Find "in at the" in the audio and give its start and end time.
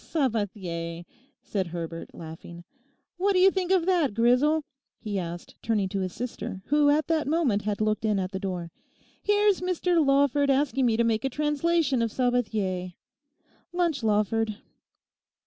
8.03-8.39